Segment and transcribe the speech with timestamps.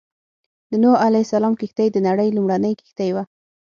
[0.69, 3.23] د نوح عليه السلام کښتۍ د نړۍ لومړنۍ کښتۍ وه.